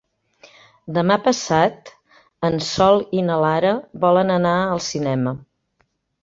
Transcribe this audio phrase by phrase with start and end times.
[0.93, 1.91] Demà passat
[2.49, 3.75] en Sol i na Lara
[4.07, 5.37] volen anar al cinema.